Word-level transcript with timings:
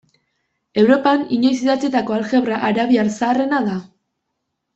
Europan 0.83 1.21
inoiz 1.37 1.61
idatzitako 1.65 2.15
aljebra 2.17 2.59
arabiar 2.71 3.13
zaharrena 3.19 3.61
da. 3.69 3.79